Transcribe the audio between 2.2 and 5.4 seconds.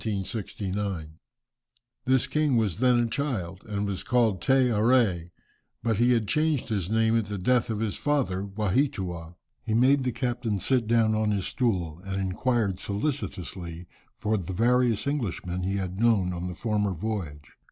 king was then a child, and was called Te Arée,